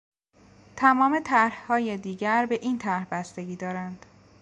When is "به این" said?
2.45-2.77